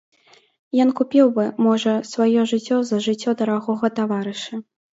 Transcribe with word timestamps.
Ён 0.85 0.93
купіў 0.99 1.29
бы, 1.35 1.45
можа, 1.67 1.93
сваё 2.13 2.47
жыццё 2.55 2.81
за 2.89 3.03
жыццё 3.11 3.37
дарагога 3.45 3.95
таварыша. 4.03 4.55